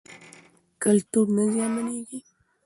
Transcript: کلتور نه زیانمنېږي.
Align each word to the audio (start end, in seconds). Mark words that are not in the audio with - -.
کلتور 0.83 1.25
نه 1.35 1.43
زیانمنېږي. 1.53 2.19